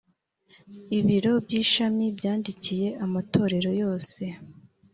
ibiro 0.99 1.31
by 1.45 1.53
ishami 1.63 2.05
byandikiye 2.17 2.87
amatorero 3.05 3.71
yose 3.81 4.23